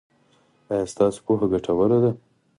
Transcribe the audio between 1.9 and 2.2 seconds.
ده؟